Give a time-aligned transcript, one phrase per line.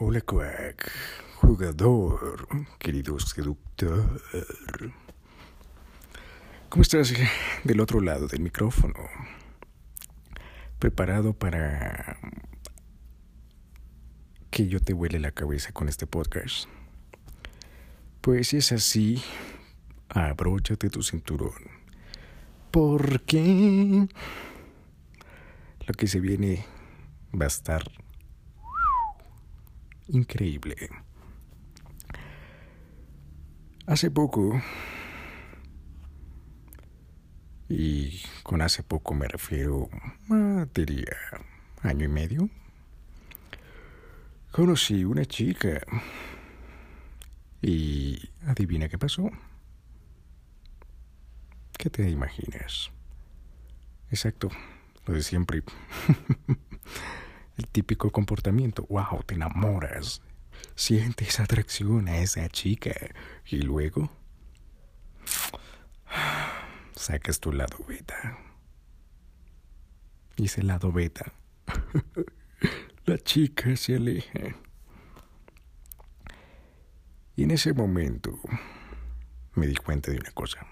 [0.00, 0.92] Hola, Quack,
[1.38, 2.46] jugador,
[2.78, 4.22] querido seductor.
[6.68, 7.12] ¿Cómo estás
[7.64, 8.94] del otro lado del micrófono?
[10.78, 12.16] ¿Preparado para
[14.50, 16.68] que yo te huele la cabeza con este podcast?
[18.20, 19.20] Pues si es así,
[20.10, 21.54] abróchate tu cinturón.
[22.70, 24.06] Porque
[25.88, 26.64] lo que se viene
[27.34, 27.82] va a estar
[30.08, 30.90] increíble.
[33.86, 34.60] Hace poco,
[37.68, 39.88] y con hace poco me refiero
[40.30, 41.16] a, diría,
[41.82, 42.50] año y medio,
[44.50, 45.80] conocí una chica.
[47.60, 49.30] Y adivina qué pasó.
[51.76, 52.90] ¿Qué te imaginas?
[54.10, 54.48] Exacto,
[55.06, 55.62] lo de siempre.
[57.58, 58.86] El típico comportamiento.
[58.88, 60.22] Wow, te enamoras.
[60.76, 62.92] Sientes atracción a esa chica.
[63.44, 64.10] Y luego.
[66.94, 68.38] Sacas tu lado beta.
[70.36, 71.32] Y ese lado beta.
[73.04, 74.54] La chica se aleja.
[77.34, 78.38] Y en ese momento
[79.54, 80.64] me di cuenta de una cosa.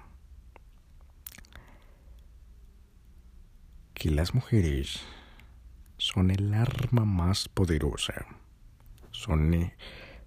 [3.95, 5.01] Que las mujeres
[5.99, 8.27] son el arma más poderosa.
[9.11, 9.75] Son eh,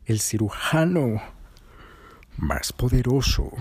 [0.05, 1.21] el cirujano
[2.37, 3.51] más poderoso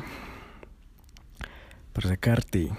[1.92, 2.70] para sacarte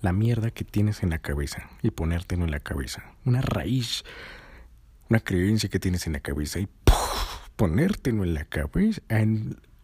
[0.00, 3.02] la mierda que tienes en la cabeza y ponértelo en la cabeza.
[3.24, 4.04] Una raíz,
[5.08, 6.68] una creencia que tienes en la cabeza y
[7.56, 9.00] ponértelo en la cabeza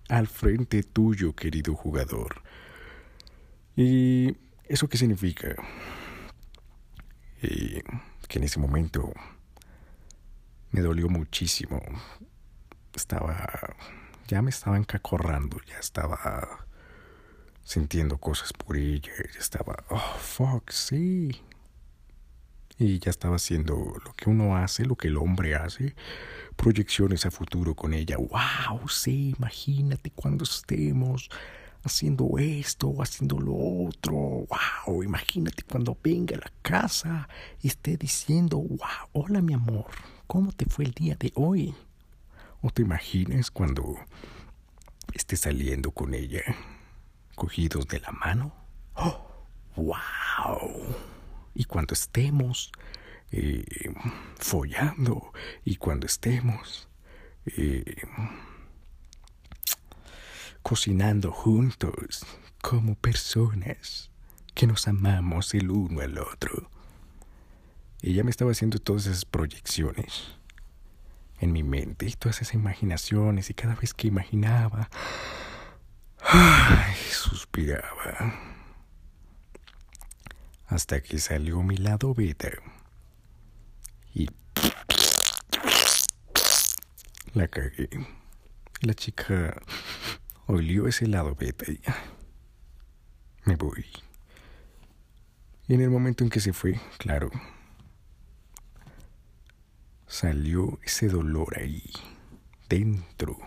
[0.08, 2.42] al frente tuyo, querido jugador.
[3.76, 4.36] ¿Y
[4.68, 5.56] eso qué significa?
[7.42, 7.82] Eh,
[8.28, 9.12] que en ese momento
[10.70, 11.82] me dolió muchísimo.
[12.94, 13.74] Estaba,
[14.28, 16.66] ya me estaba encacorrando, ya estaba
[17.64, 21.42] sintiendo cosas por ella, ya estaba, oh, fuck, sí.
[22.78, 23.74] Y ya estaba haciendo
[24.04, 25.94] lo que uno hace, lo que el hombre hace,
[26.56, 28.16] proyecciones a futuro con ella.
[28.16, 31.28] Wow, sí, imagínate cuando estemos
[31.82, 33.54] haciendo esto haciendo lo
[33.86, 34.46] otro.
[34.86, 37.28] Wow, imagínate cuando venga a la casa
[37.62, 39.86] y esté diciendo, wow, hola mi amor,
[40.26, 41.74] ¿cómo te fue el día de hoy?
[42.62, 43.96] ¿O te imaginas cuando
[45.14, 46.42] esté saliendo con ella,
[47.34, 48.54] cogidos de la mano?
[48.94, 49.26] Oh,
[49.76, 50.84] wow.
[51.54, 52.70] Y cuando estemos
[53.30, 53.64] eh,
[54.36, 55.32] follando
[55.64, 56.88] y cuando estemos...
[57.46, 57.96] Eh,
[60.62, 62.24] cocinando juntos
[62.62, 64.10] como personas
[64.54, 66.70] que nos amamos el uno al otro.
[68.02, 70.34] Ella me estaba haciendo todas esas proyecciones
[71.38, 74.90] en mi mente y todas esas imaginaciones y cada vez que imaginaba,
[76.22, 78.34] ay, suspiraba.
[80.66, 82.50] Hasta que salió mi lado beta
[84.14, 84.28] y
[87.34, 87.88] la cagué.
[88.80, 89.60] La chica
[90.50, 91.80] olió ese lado beta y
[93.44, 93.86] me voy.
[95.68, 97.30] Y en el momento en que se fue, claro,
[100.06, 101.90] salió ese dolor ahí,
[102.68, 103.38] dentro.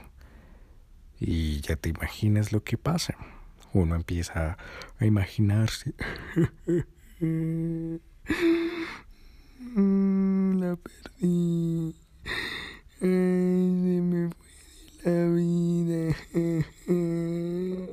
[1.20, 3.16] Y ya te imaginas lo que pasa.
[3.74, 4.58] Uno empieza
[5.00, 5.94] a imaginarse.
[9.76, 11.96] La perdí.
[13.00, 14.30] se me
[15.04, 16.16] la vida.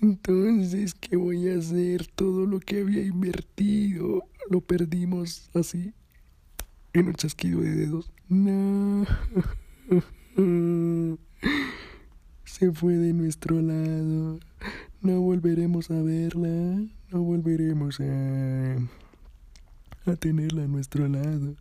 [0.00, 2.06] Entonces, ¿qué voy a hacer?
[2.06, 5.92] Todo lo que había invertido lo perdimos así,
[6.92, 8.12] en un chasquido de dedos.
[8.28, 9.06] No.
[12.44, 14.38] Se fue de nuestro lado.
[15.00, 16.48] No volveremos a verla.
[17.10, 18.76] No volveremos a,
[20.06, 21.56] a tenerla a nuestro lado.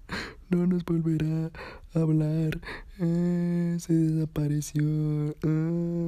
[0.50, 1.52] No nos volverá
[1.94, 2.60] a hablar.
[3.00, 5.36] Ah, se desapareció.
[5.44, 6.08] Ah.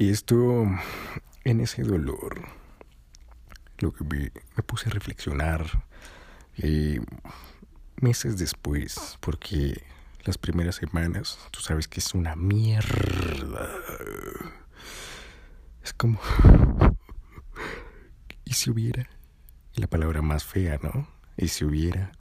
[0.00, 0.64] Y esto,
[1.42, 2.42] en ese dolor,
[3.78, 4.30] lo que me,
[4.62, 5.82] puse a reflexionar
[6.56, 7.00] eh,
[8.00, 9.82] meses después, porque
[10.22, 13.70] las primeras semanas, tú sabes que es una mierda.
[15.82, 16.20] Es como...
[18.48, 19.06] ¿Y si hubiera?
[19.74, 21.06] La palabra más fea, ¿no?
[21.36, 22.12] ¿Y si hubiera?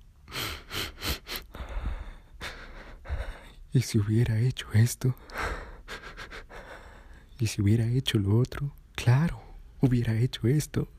[3.71, 5.15] ¿Y si hubiera hecho esto?
[7.39, 8.75] ¿Y si hubiera hecho lo otro?
[8.95, 9.41] Claro,
[9.79, 10.89] hubiera hecho esto.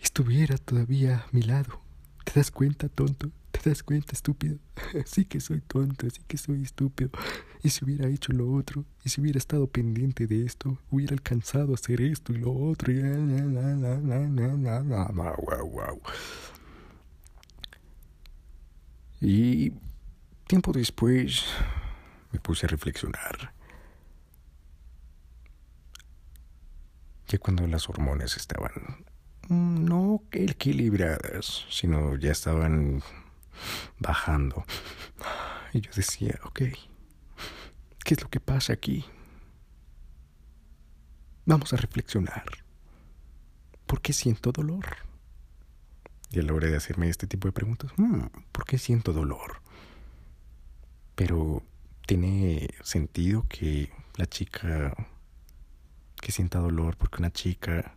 [0.00, 1.82] estuviera todavía a mi lado.
[2.24, 3.30] ¿Te das cuenta, tonto?
[3.68, 4.58] ¿Te das cuenta, estúpido?
[5.04, 7.10] Sí que soy tonto, sí que soy estúpido.
[7.62, 11.72] Y si hubiera hecho lo otro, y si hubiera estado pendiente de esto, hubiera alcanzado
[11.72, 12.90] a hacer esto y lo otro.
[12.90, 12.96] Y...
[19.20, 19.72] Y
[20.46, 21.44] tiempo después
[22.32, 23.52] me puse a reflexionar.
[27.26, 29.04] Ya cuando las hormonas estaban
[29.50, 33.02] no equilibradas, sino ya estaban
[33.98, 34.64] bajando.
[35.72, 36.60] Y yo decía, ok,
[38.04, 39.04] ¿qué es lo que pasa aquí?
[41.44, 42.44] Vamos a reflexionar.
[43.86, 44.84] ¿Por qué siento dolor?
[46.30, 49.62] Y a la hora de hacerme este tipo de preguntas, hmm, ¿por qué siento dolor?
[51.14, 51.62] Pero
[52.06, 54.94] tiene sentido que la chica
[56.20, 57.94] que sienta dolor porque una chica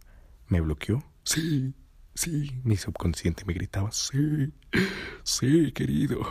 [0.48, 1.04] me bloqueó.
[1.24, 1.74] Sí,
[2.13, 4.54] sí, mi subconsciente me gritaba, sí,
[5.24, 6.22] sí, querido.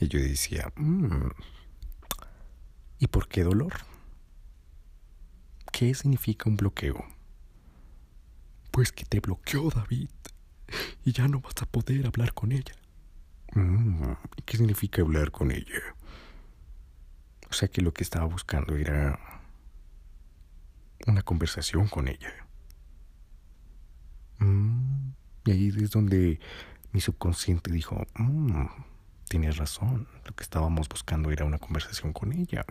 [0.00, 1.30] Y yo decía, mm,
[3.00, 3.72] ¿y por qué dolor?
[5.72, 7.04] ¿Qué significa un bloqueo?
[8.70, 10.10] Pues que te bloqueó David
[11.04, 12.74] y ya no vas a poder hablar con ella.
[13.54, 15.96] Mm, ¿Y qué significa hablar con ella?
[17.50, 19.18] O sea que lo que estaba buscando era
[21.06, 22.47] una conversación con ella.
[24.38, 25.10] Mm,
[25.44, 26.40] y ahí es donde
[26.92, 28.66] mi subconsciente dijo, mm,
[29.28, 32.64] tienes razón, lo que estábamos buscando era una conversación con ella.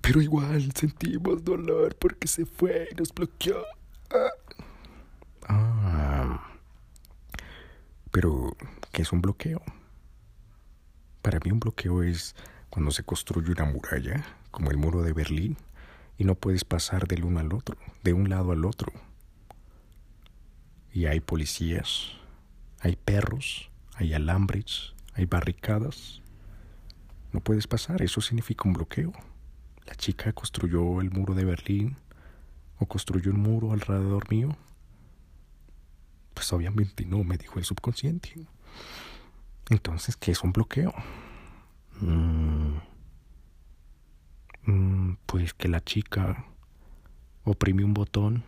[0.00, 3.64] Pero igual sentimos dolor porque se fue y nos bloqueó.
[5.48, 6.50] Ah.
[8.10, 8.56] Pero,
[8.92, 9.60] ¿qué es un bloqueo?
[11.22, 12.36] Para mí un bloqueo es
[12.70, 15.56] cuando se construye una muralla, como el muro de Berlín,
[16.16, 18.92] y no puedes pasar del uno al otro, de un lado al otro.
[20.92, 22.12] Y hay policías,
[22.80, 26.22] hay perros, hay alambres, hay barricadas.
[27.32, 29.12] No puedes pasar, eso significa un bloqueo.
[29.86, 31.96] La chica construyó el muro de Berlín
[32.78, 34.56] o construyó un muro alrededor mío.
[36.32, 38.34] Pues obviamente no, me dijo el subconsciente.
[39.70, 40.92] Entonces, ¿qué es un bloqueo?
[42.00, 42.76] Mm,
[45.26, 46.46] pues que la chica
[47.44, 48.44] oprimió un botón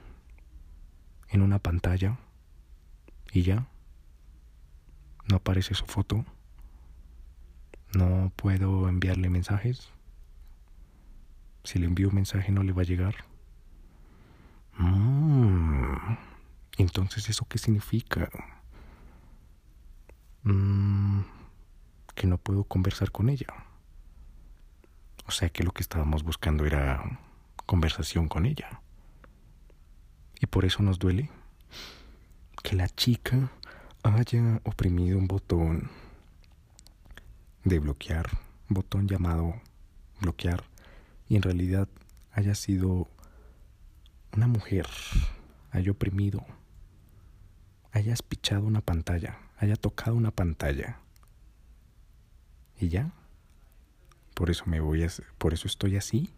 [1.29, 2.19] en una pantalla
[3.33, 3.69] y ya.
[5.29, 6.25] No aparece su foto.
[7.95, 9.91] No puedo enviarle mensajes.
[11.65, 13.15] Si le envío un mensaje no le va a llegar.
[14.79, 16.17] Mm.
[16.79, 18.31] Entonces, ¿eso qué significa?
[20.43, 21.23] Mm,
[22.15, 23.47] que no puedo conversar con ella.
[25.27, 27.21] O sea que lo que estábamos buscando era
[27.67, 28.81] conversación con ella.
[30.41, 31.31] Y por eso nos duele
[32.63, 33.51] que la chica
[34.03, 35.91] haya oprimido un botón
[37.65, 38.29] de bloquear,
[38.69, 39.61] botón llamado
[40.21, 40.65] bloquear,
[41.29, 41.89] y en realidad
[42.33, 43.09] haya sido
[44.33, 44.87] una mujer,
[45.73, 46.45] haya oprimido,
[47.93, 51.01] haya espichado una pantalla, haya tocado una pantalla.
[52.79, 53.13] Y ya.
[54.37, 56.29] Por eso me voy a, por eso estoy así,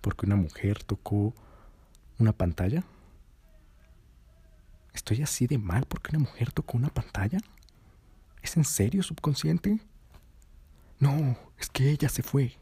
[0.00, 1.32] porque una mujer tocó
[2.18, 2.82] una pantalla.
[4.92, 7.38] ¿Estoy así de mal porque una mujer tocó una pantalla?
[8.42, 9.78] ¿Es en serio, subconsciente?
[10.98, 12.56] No, es que ella se fue.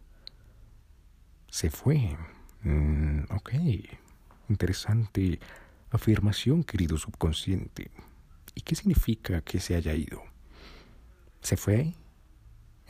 [1.49, 2.15] Se fue.
[2.61, 3.55] Mm, ok.
[4.51, 5.41] Interesante
[5.91, 7.91] afirmación, querido subconsciente.
[8.55, 10.23] ¿Y qué significa que se haya ido?
[11.41, 11.95] ¿Se fue?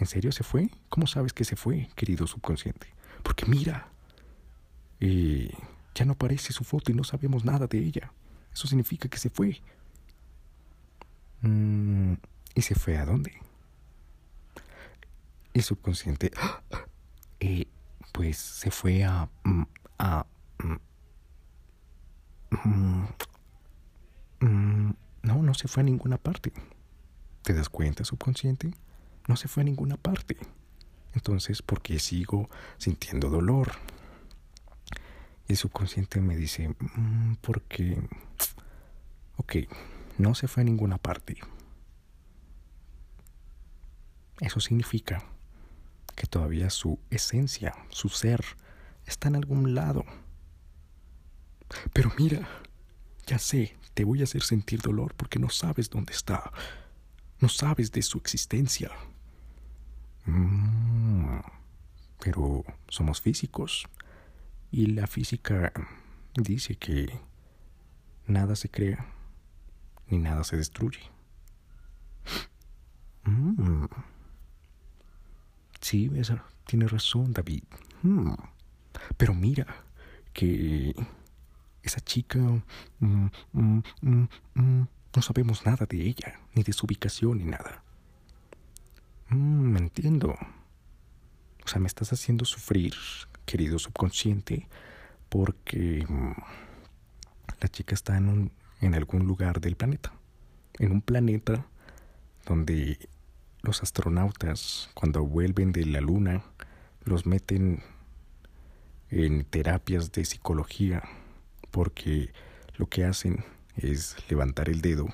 [0.03, 0.69] ¿En serio se fue?
[0.89, 2.89] ¿Cómo sabes que se fue, querido subconsciente?
[3.23, 3.87] Porque mira,
[4.99, 5.55] eh,
[5.95, 8.13] ya no aparece su foto y no sabemos nada de ella.
[8.53, 9.61] Eso significa que se fue.
[11.43, 12.15] Mm,
[12.53, 13.33] ¿Y se fue a dónde?
[15.55, 16.33] El subconsciente...
[17.45, 17.67] Eh,
[18.13, 19.29] pues se fue a...
[19.43, 19.63] Mm,
[19.99, 20.27] a
[22.65, 23.05] mm,
[25.23, 26.53] no, no se fue a ninguna parte.
[27.43, 28.73] ¿Te das cuenta, subconsciente?
[29.29, 30.37] No se fue a ninguna parte.
[31.15, 32.49] Entonces, ¿por qué sigo
[32.79, 33.73] sintiendo dolor?
[35.49, 36.75] Y el subconsciente me dice,
[37.41, 37.99] porque
[39.43, 39.57] Ok,
[40.19, 41.37] no se fue a ninguna parte.
[44.41, 45.25] Eso significa
[46.15, 48.45] que todavía su esencia, su ser,
[49.07, 50.05] está en algún lado.
[51.93, 52.47] Pero mira,
[53.27, 56.53] ya sé, te voy a hacer sentir dolor porque no sabes dónde está.
[57.41, 58.91] No sabes de su existencia.
[60.27, 61.41] Mm,
[62.23, 63.87] pero somos físicos
[64.71, 65.73] y la física
[66.35, 67.21] dice que
[68.27, 69.07] nada se crea
[70.09, 71.01] ni nada se destruye.
[73.25, 73.87] Mm.
[75.81, 76.11] Sí,
[76.67, 77.65] tiene razón, David.
[78.03, 78.35] Mm.
[79.17, 79.67] Pero mira,
[80.33, 80.95] que
[81.83, 82.39] esa chica...
[83.01, 83.27] Mm,
[85.15, 87.83] no sabemos nada de ella, ni de su ubicación, ni nada.
[89.35, 90.35] Me entiendo.
[91.65, 92.95] O sea, me estás haciendo sufrir,
[93.47, 94.69] querido subconsciente,
[95.29, 96.07] porque
[97.61, 100.13] la chica está en, en algún lugar del planeta.
[100.79, 101.67] En un planeta
[102.47, 103.09] donde
[103.63, 106.43] los astronautas, cuando vuelven de la luna,
[107.05, 107.83] los meten
[109.11, 111.03] en terapias de psicología
[111.71, 112.33] porque
[112.77, 113.45] lo que hacen
[113.77, 115.09] es levantar el dedo,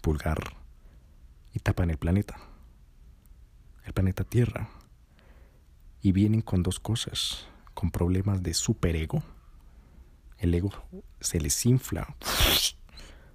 [0.00, 0.56] pulgar
[1.52, 2.36] y tapan el planeta,
[3.86, 4.68] el planeta Tierra.
[6.02, 9.22] Y vienen con dos cosas, con problemas de superego.
[10.38, 10.70] El ego
[11.20, 12.14] se les infla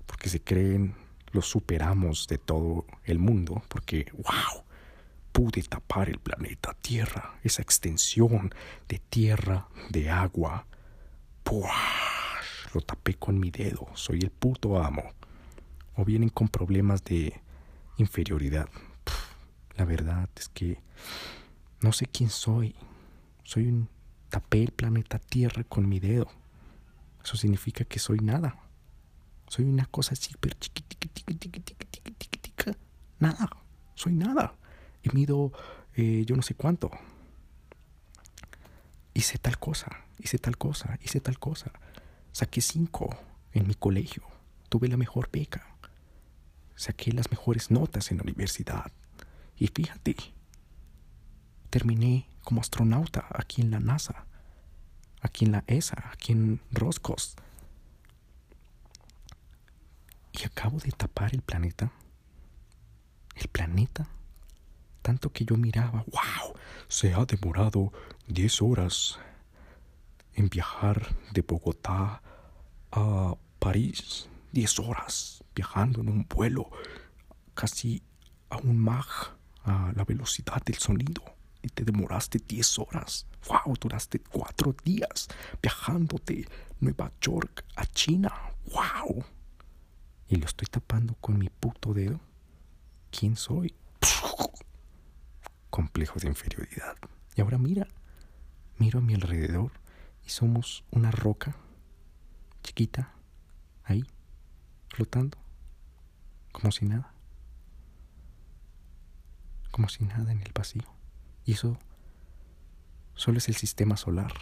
[0.06, 0.94] porque se creen
[1.32, 4.64] los superamos de todo el mundo, porque, wow,
[5.32, 8.54] pude tapar el planeta Tierra, esa extensión
[8.88, 10.68] de tierra, de agua.
[12.74, 15.04] Lo tapé con mi dedo, soy el puto amo.
[15.96, 17.42] O vienen con problemas de
[17.98, 18.70] inferioridad.
[19.76, 20.82] La verdad es que
[21.82, 22.76] no sé quién soy.
[23.44, 23.90] Soy un...
[24.30, 26.30] Tapé el planeta Tierra con mi dedo.
[27.22, 28.56] Eso significa que soy nada.
[29.48, 31.98] Soy una cosa súper chiquitica,
[33.20, 33.50] Nada.
[33.94, 34.56] Soy nada.
[35.04, 35.52] Y mido
[35.96, 36.90] eh, yo no sé cuánto.
[39.14, 41.72] Hice tal cosa, hice tal cosa, hice tal cosa.
[42.32, 43.10] Saqué cinco
[43.52, 44.24] en mi colegio.
[44.70, 45.76] Tuve la mejor beca.
[46.76, 48.92] Saqué las mejores notas en la universidad.
[49.62, 50.16] Y fíjate,
[51.70, 54.26] terminé como astronauta aquí en la NASA,
[55.22, 57.36] aquí en la ESA, aquí en Roscos
[60.32, 61.92] y acabo de tapar el planeta.
[63.36, 64.08] El planeta.
[65.04, 66.56] Tanto que yo miraba, wow,
[66.88, 67.94] se ha demorado
[68.30, 69.20] 10 horas
[70.34, 72.24] en viajar de Bogotá
[72.92, 74.28] a París.
[74.54, 76.72] 10 horas viajando en un vuelo
[77.54, 78.02] casi
[78.50, 81.24] a un Mach a la velocidad del sonido
[81.62, 83.28] y te demoraste 10 horas.
[83.48, 83.76] ¡Wow!
[83.80, 85.28] Duraste 4 días
[85.62, 86.48] viajando de
[86.80, 88.34] Nueva York a China.
[88.74, 89.24] ¡Wow!
[90.32, 92.22] y lo estoy tapando con mi puto dedo,
[93.12, 93.76] ¿quién soy?
[95.70, 96.96] Complejo de inferioridad.
[97.36, 97.86] Y ahora mira,
[98.78, 99.74] miro a mi alrededor
[100.26, 101.58] y somos una roca
[102.64, 103.14] chiquita,
[103.84, 104.06] ahí,
[104.88, 105.38] flotando,
[106.54, 107.14] como si nada.
[109.72, 110.84] Como si nada en el vacío.
[111.46, 111.78] Y eso
[113.16, 114.34] solo es el sistema solar.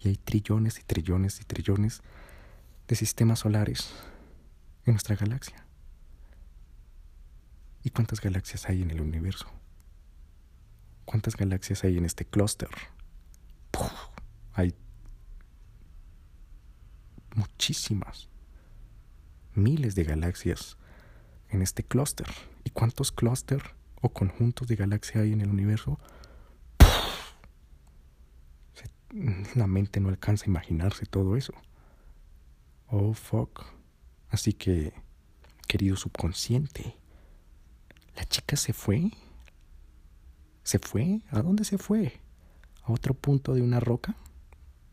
[0.00, 2.02] Y hay trillones y trillones y trillones
[2.88, 3.92] de sistemas solares
[4.84, 5.64] en nuestra galaxia.
[7.82, 9.46] ¿Y cuántas galaxias hay en el universo?
[11.04, 12.68] ¿Cuántas galaxias hay en este clúster?
[14.54, 14.74] Hay
[17.36, 18.28] muchísimas,
[19.54, 20.76] miles de galaxias
[21.50, 22.26] en este clúster.
[22.64, 25.98] ¿Y cuántos clúster o conjuntos de galaxias hay en el universo?
[29.54, 31.54] La mente no alcanza a imaginarse todo eso.
[32.88, 33.64] Oh, fuck.
[34.28, 34.92] Así que,
[35.66, 36.96] querido subconsciente,
[38.16, 39.10] ¿la chica se fue?
[40.62, 41.22] ¿Se fue?
[41.30, 42.20] ¿A dónde se fue?
[42.82, 44.16] ¿A otro punto de una roca?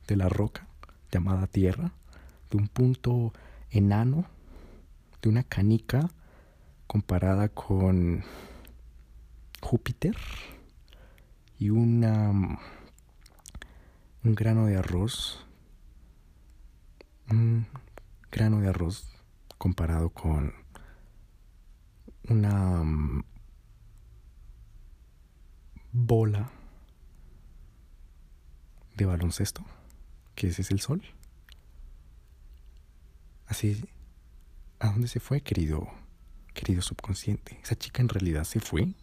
[0.08, 0.68] ¿De la roca
[1.12, 1.94] llamada Tierra?
[2.50, 3.34] ¿De un punto
[3.70, 4.26] enano?
[5.22, 6.10] ¿De una canica
[6.88, 8.24] comparada con
[9.64, 10.16] Júpiter?
[11.58, 12.30] Y una,
[14.24, 15.46] un grano de arroz.
[17.32, 17.66] Un
[18.30, 19.08] grano de arroz
[19.58, 20.54] comparado con
[22.28, 23.24] una mm,
[25.94, 26.52] bola
[28.96, 29.64] de baloncesto,
[30.36, 31.02] que ese es el sol.
[33.48, 33.84] Así,
[34.80, 35.88] ¿a dónde se fue, querido,
[36.54, 37.60] querido subconsciente?
[37.64, 38.94] ¿Esa chica en realidad se fue?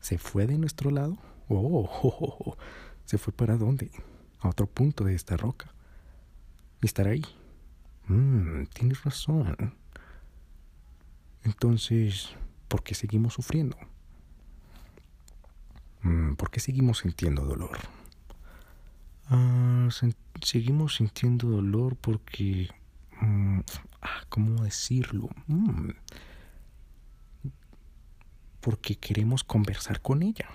[0.00, 1.16] ¿Se fue de nuestro lado?
[1.52, 2.56] Oh,
[3.04, 3.90] ¿se fue para dónde?
[4.38, 5.74] A otro punto de esta roca.
[6.80, 7.24] Y estar ahí.
[8.06, 9.74] Mm, tienes razón.
[11.42, 12.30] Entonces,
[12.68, 13.76] ¿por qué seguimos sufriendo?
[16.02, 17.78] Mm, ¿Por qué seguimos sintiendo dolor?
[19.28, 19.88] Ah,
[20.42, 22.68] seguimos sintiendo dolor porque...
[23.20, 23.60] Mm,
[24.02, 25.28] ah, ¿Cómo decirlo?
[25.46, 25.90] Mm,
[28.60, 30.48] porque queremos conversar con ella.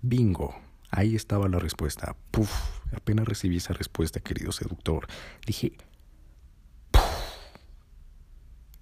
[0.00, 0.54] Bingo.
[0.90, 2.16] Ahí estaba la respuesta.
[2.30, 2.52] Puf,
[2.94, 5.06] apenas recibí esa respuesta, querido seductor.
[5.46, 5.72] Dije,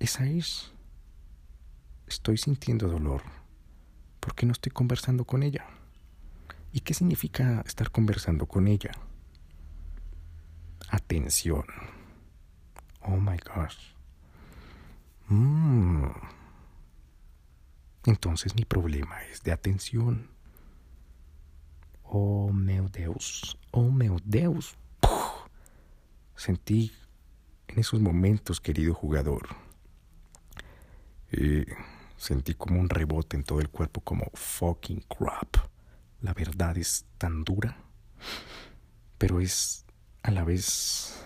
[0.00, 0.72] esa es.
[2.08, 3.22] Estoy sintiendo dolor.
[4.18, 5.66] ¿Por qué no estoy conversando con ella?
[6.72, 8.90] ¿Y qué significa estar conversando con ella?
[10.88, 11.64] Atención.
[13.02, 13.94] Oh my gosh.
[15.28, 16.39] Mm.
[18.06, 20.30] Entonces mi problema es de atención.
[22.02, 23.58] Oh meu Deus.
[23.70, 24.76] Oh meu Deus.
[26.34, 26.92] Sentí
[27.68, 29.48] en esos momentos, querido jugador,
[31.30, 31.66] eh,
[32.16, 35.56] sentí como un rebote en todo el cuerpo, como fucking crap.
[36.20, 37.76] La verdad es tan dura,
[39.18, 39.84] pero es
[40.22, 41.22] a la vez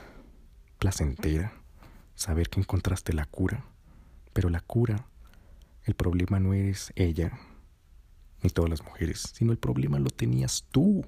[0.78, 1.52] placentera
[2.14, 3.64] saber que encontraste la cura.
[4.32, 5.06] Pero la cura,
[5.84, 7.38] el problema no eres ella,
[8.42, 11.04] ni todas las mujeres, sino el problema lo tenías tú.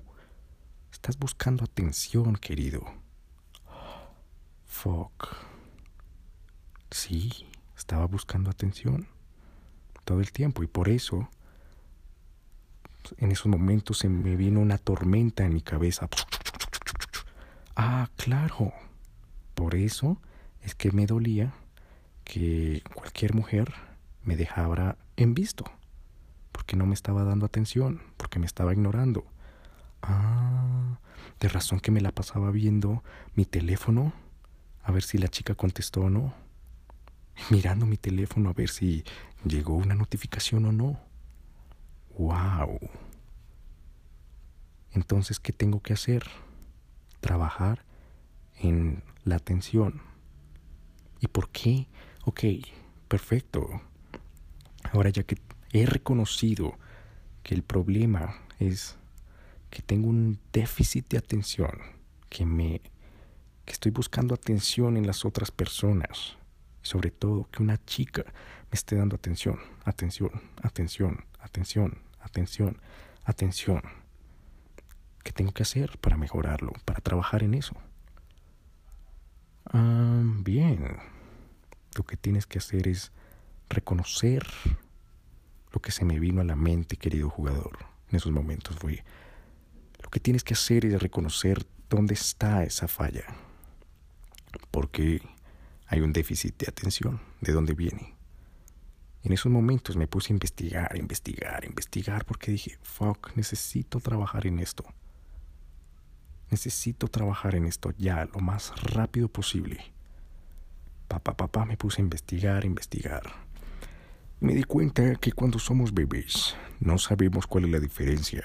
[0.93, 2.85] Estás buscando atención, querido.
[4.65, 5.29] Fuck.
[6.91, 9.07] Sí, estaba buscando atención
[10.05, 11.29] todo el tiempo y por eso
[13.19, 16.09] en esos momentos se me vino una tormenta en mi cabeza.
[17.75, 18.73] Ah, claro.
[19.55, 20.21] Por eso
[20.63, 21.55] es que me dolía
[22.25, 23.73] que cualquier mujer
[24.27, 25.65] me dejara en visto,
[26.53, 29.25] porque no me estaba dando atención, porque me estaba ignorando.
[30.03, 30.99] Ah,
[31.41, 33.03] de razón que me la pasaba viendo
[33.35, 34.13] mi teléfono
[34.83, 36.35] a ver si la chica contestó o no,
[37.51, 39.05] mirando mi teléfono a ver si
[39.45, 41.01] llegó una notificación o no.
[42.19, 42.79] ¡Wow!
[44.93, 46.25] Entonces, ¿qué tengo que hacer?
[47.21, 47.85] Trabajar
[48.59, 50.03] en la atención.
[51.21, 51.87] ¿Y por qué?
[52.25, 52.45] Ok,
[53.09, 53.83] perfecto.
[54.97, 55.37] Ahora ya que
[55.75, 56.79] he reconocido
[57.43, 58.97] que el problema es
[59.69, 61.71] que tengo un déficit de atención,
[62.31, 62.81] que me
[63.67, 66.39] que estoy buscando atención en las otras personas,
[66.81, 70.31] sobre todo que una chica me esté dando atención, atención,
[70.63, 72.81] atención, atención, atención,
[73.25, 73.83] atención.
[75.23, 77.75] ¿Qué tengo que hacer para mejorarlo, para trabajar en eso?
[79.67, 80.97] Ah, bien.
[81.95, 83.13] Lo que tienes que hacer es
[83.69, 84.47] reconocer
[85.77, 87.85] lo que se me vino a la mente, querido jugador.
[88.09, 89.05] En esos momentos fue...
[90.03, 93.27] Lo que tienes que hacer es reconocer dónde está esa falla.
[94.71, 95.21] Porque
[95.87, 97.21] hay un déficit de atención.
[97.43, 98.15] ¿De dónde viene?
[99.23, 104.61] En esos momentos me puse a investigar, investigar, investigar, porque dije, fuck, necesito trabajar en
[104.61, 104.83] esto.
[106.51, 109.93] Necesito trabajar en esto ya, lo más rápido posible.
[111.07, 113.46] Papá, papá, me puse a investigar, investigar.
[114.39, 118.45] Me di cuenta que cuando somos bebés no sabemos cuál es la diferencia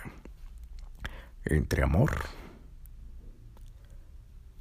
[1.43, 2.11] entre amor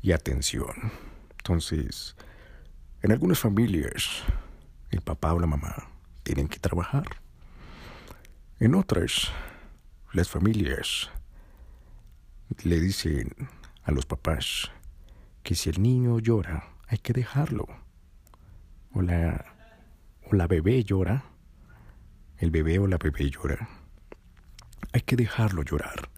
[0.02, 0.90] y atención.
[1.38, 2.16] Entonces,
[3.02, 4.24] en algunas familias,
[4.90, 5.88] el papá o la mamá
[6.24, 7.04] tienen que trabajar.
[8.58, 9.30] En otras,
[10.12, 11.10] las familias
[12.64, 13.34] le dicen
[13.84, 14.72] a los papás
[15.44, 17.68] que si el niño llora, hay que dejarlo.
[18.92, 19.59] O la,
[20.30, 21.24] o la bebé llora,
[22.38, 23.68] el bebé o la bebé llora,
[24.92, 26.08] hay que dejarlo llorar.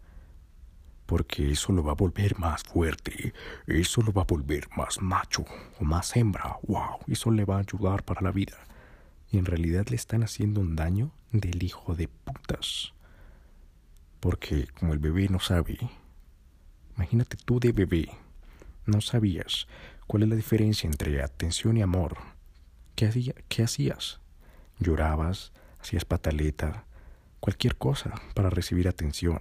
[1.05, 3.33] Porque eso lo va a volver más fuerte,
[3.67, 5.45] eso lo va a volver más macho
[5.79, 8.57] o más hembra, wow, eso le va a ayudar para la vida.
[9.31, 12.93] Y en realidad le están haciendo un daño del hijo de putas.
[14.19, 15.77] Porque como el bebé no sabe
[16.95, 18.09] Imagínate tú de bebé.
[18.85, 19.67] No sabías
[20.07, 22.32] cuál es la diferencia entre atención y amor.
[22.95, 24.19] ¿Qué, qué hacías?
[24.79, 26.85] Llorabas, hacías pataleta,
[27.39, 29.39] cualquier cosa para recibir atención.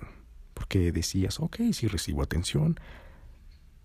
[0.55, 2.79] Porque decías, ok, si recibo atención,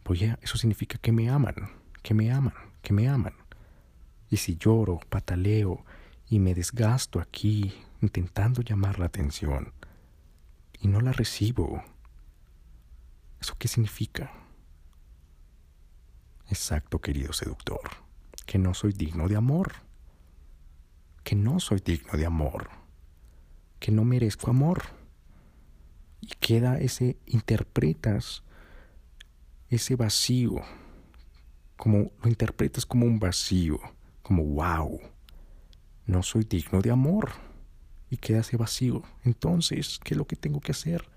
[0.03, 1.55] pues ya, eso significa que me aman,
[2.03, 3.33] que me aman, que me aman.
[4.29, 5.85] Y si lloro, pataleo
[6.29, 9.73] y me desgasto aquí intentando llamar la atención
[10.79, 11.83] y no la recibo,
[13.39, 14.31] ¿Eso qué significa?
[16.49, 17.81] Exacto, querido seductor,
[18.47, 19.73] que no soy digno de amor,
[21.23, 22.69] que no soy digno de amor,
[23.79, 24.81] que no merezco amor.
[26.19, 28.41] Y queda ese, interpretas
[29.69, 30.55] ese vacío,
[31.75, 33.79] como lo interpretas como un vacío,
[34.23, 34.99] como wow,
[36.07, 37.29] no soy digno de amor.
[38.09, 39.03] Y queda ese vacío.
[39.25, 41.07] Entonces, ¿qué es lo que tengo que hacer?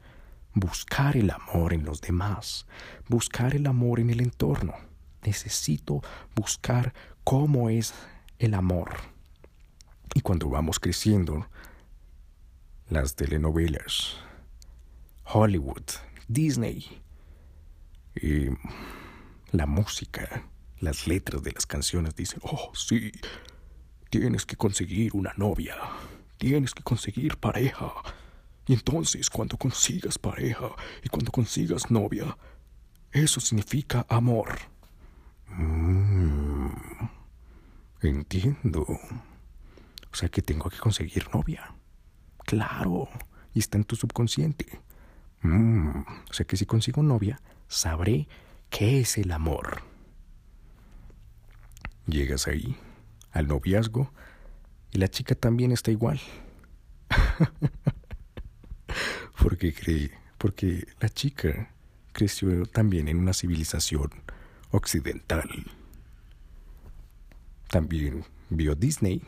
[0.54, 2.66] buscar el amor en los demás,
[3.08, 4.74] buscar el amor en el entorno.
[5.22, 6.02] Necesito
[6.34, 6.94] buscar
[7.30, 7.94] cómo es
[8.40, 8.90] el amor.
[10.14, 11.46] Y cuando vamos creciendo,
[12.88, 14.16] las telenovelas,
[15.32, 15.84] Hollywood,
[16.26, 17.00] Disney,
[18.16, 18.46] y
[19.52, 20.42] la música,
[20.80, 23.12] las letras de las canciones dicen, oh sí,
[24.08, 25.76] tienes que conseguir una novia,
[26.36, 27.92] tienes que conseguir pareja.
[28.66, 30.70] Y entonces cuando consigas pareja
[31.04, 32.36] y cuando consigas novia,
[33.12, 34.58] eso significa amor.
[35.46, 37.19] Mm,
[38.08, 38.86] entiendo.
[40.12, 41.74] O sea que tengo que conseguir novia.
[42.44, 43.08] Claro,
[43.54, 44.80] y está en tu subconsciente.
[45.42, 48.28] Mm, o sea que si consigo novia, sabré
[48.68, 49.82] qué es el amor.
[52.06, 52.76] Llegas ahí,
[53.32, 54.12] al noviazgo,
[54.90, 56.20] y la chica también está igual.
[59.40, 61.70] porque cree, porque la chica
[62.12, 64.10] creció también en una civilización
[64.70, 65.48] occidental.
[67.70, 69.22] También vio Disney,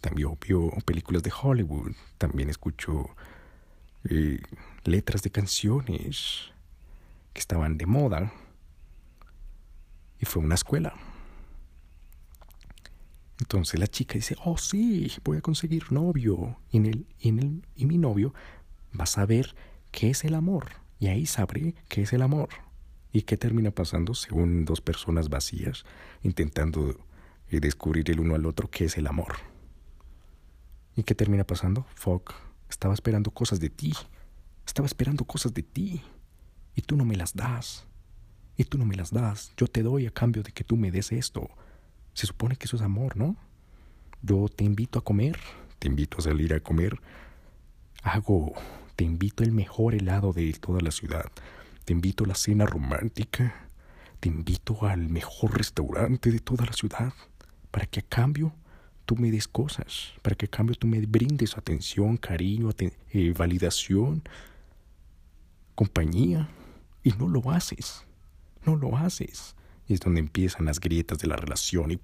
[0.00, 3.10] también vio películas de Hollywood, también escuchó
[4.08, 4.40] eh,
[4.84, 6.52] letras de canciones
[7.32, 8.32] que estaban de moda
[10.20, 10.94] y fue una escuela.
[13.40, 16.56] Entonces la chica dice, oh sí, voy a conseguir novio.
[16.70, 18.32] Y, en el, y, en el, y mi novio
[18.98, 19.56] va a saber
[19.90, 20.66] qué es el amor.
[21.00, 22.48] Y ahí sabré qué es el amor.
[23.12, 25.84] ¿Y qué termina pasando según dos personas vacías
[26.22, 26.96] intentando
[27.50, 29.36] eh, descubrir el uno al otro qué es el amor?
[30.96, 31.86] ¿Y qué termina pasando?
[31.94, 32.34] Fuck,
[32.68, 33.92] estaba esperando cosas de ti.
[34.66, 36.02] Estaba esperando cosas de ti.
[36.74, 37.86] Y tú no me las das.
[38.56, 39.52] Y tú no me las das.
[39.56, 41.48] Yo te doy a cambio de que tú me des esto.
[42.14, 43.36] Se supone que eso es amor, ¿no?
[44.22, 45.38] Yo te invito a comer,
[45.78, 47.00] te invito a salir a comer.
[48.02, 48.52] Hago,
[48.96, 51.30] te invito el mejor helado de toda la ciudad.
[51.84, 53.68] Te invito a la cena romántica.
[54.20, 57.12] Te invito al mejor restaurante de toda la ciudad.
[57.70, 58.52] Para que a cambio
[59.06, 60.12] tú me des cosas.
[60.22, 64.22] Para que a cambio tú me brindes atención, cariño, eh, validación,
[65.74, 66.48] compañía.
[67.02, 68.04] Y no lo haces.
[68.64, 69.54] No lo haces.
[69.86, 71.98] Y es donde empiezan las grietas de la relación y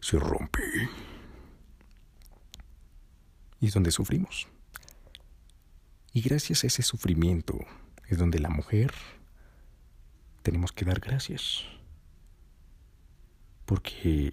[0.00, 0.62] se rompe.
[3.60, 4.48] Y es donde sufrimos.
[6.12, 7.58] Y gracias a ese sufrimiento
[8.08, 8.92] es donde la mujer
[10.42, 11.64] tenemos que dar gracias.
[13.68, 14.32] Porque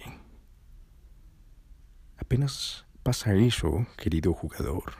[2.15, 4.93] apenas pasa eso, querido jugador,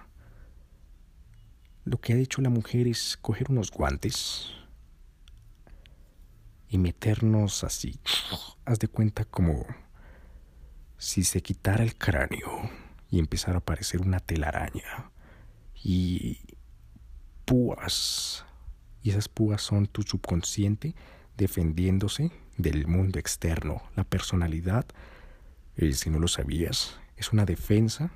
[1.86, 4.52] lo que ha hecho la mujer es coger unos guantes,
[6.67, 7.98] y meternos así.
[8.65, 9.65] Haz de cuenta como
[10.98, 12.69] si se quitara el cráneo
[13.10, 15.12] y empezara a aparecer una telaraña
[15.82, 16.39] y
[17.45, 18.43] púas.
[19.02, 20.93] Y esas púas son tu subconsciente
[21.38, 23.82] defendiéndose del mundo externo.
[23.96, 24.86] La personalidad,
[25.78, 28.12] eh, si no lo sabías, es una defensa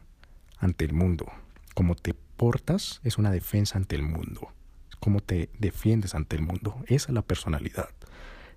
[0.57, 1.31] ante el mundo.
[1.73, 4.53] Como te portas es una defensa ante el mundo.
[4.99, 6.83] Cómo te defiendes ante el mundo.
[6.87, 7.89] Esa es la personalidad.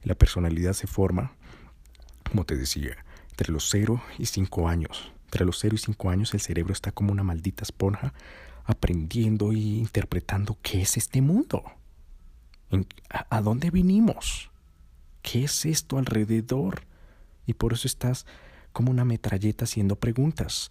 [0.03, 1.33] La personalidad se forma,
[2.29, 2.97] como te decía,
[3.31, 5.13] entre los 0 y 5 años.
[5.27, 8.13] Entre los 0 y 5 años el cerebro está como una maldita esponja
[8.65, 11.65] aprendiendo y interpretando qué es este mundo.
[13.09, 14.52] ¿A dónde vinimos?
[15.23, 16.83] ¿Qué es esto alrededor?
[17.47, 18.27] Y por eso estás
[18.73, 20.71] como una metralleta haciendo preguntas.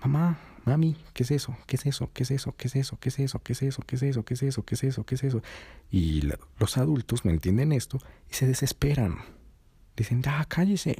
[0.00, 1.56] Mamá, mami, ¿qué es eso?
[1.66, 2.10] ¿Qué es eso?
[2.12, 2.54] ¿Qué es eso?
[2.56, 2.98] ¿Qué es eso?
[2.98, 3.40] ¿Qué es eso?
[3.40, 3.82] ¿Qué es eso?
[3.82, 4.24] ¿Qué es eso?
[4.24, 4.64] ¿Qué es eso?
[4.64, 5.04] ¿Qué es eso?
[5.04, 5.42] ¿Qué es eso?
[5.90, 6.22] Y
[6.58, 7.98] los adultos me entienden esto
[8.30, 9.18] y se desesperan.
[9.96, 10.96] Dicen, ya, cállese.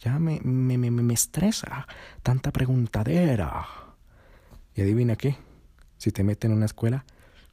[0.00, 1.86] Ya me, me, me, me estresa
[2.22, 3.66] tanta preguntadera.
[4.74, 5.36] Y adivina qué,
[5.98, 7.04] si te meten en una escuela,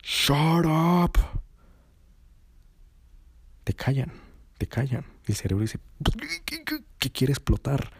[0.01, 1.17] shut up.
[3.63, 4.11] Te callan,
[4.57, 5.05] te callan.
[5.25, 5.79] El cerebro dice,
[6.99, 7.91] ¿qué quiere explotar?